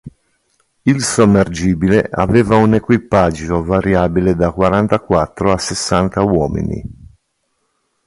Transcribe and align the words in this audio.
Il 0.83 1.03
sommergibile 1.03 2.09
aveva 2.11 2.55
un 2.55 2.73
equipaggio 2.73 3.63
variabile 3.63 4.33
da 4.33 4.51
quarantaquattro 4.51 5.51
a 5.51 5.59
sessanta 5.59 6.23
uomini. 6.23 6.83